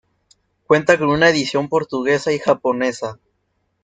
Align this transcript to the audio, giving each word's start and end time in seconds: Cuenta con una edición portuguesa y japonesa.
Cuenta 0.65 0.97
con 0.97 1.09
una 1.09 1.29
edición 1.29 1.69
portuguesa 1.69 2.31
y 2.33 2.39
japonesa. 2.39 3.19